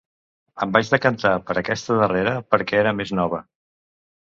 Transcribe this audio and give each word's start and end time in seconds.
Em 0.65 0.73
vaig 0.77 0.89
decantar 0.93 1.35
per 1.51 1.57
aquesta 1.63 2.01
darrera 2.03 2.37
perquè 2.51 2.85
era 2.85 2.99
més 3.03 3.17
nova. 3.23 3.47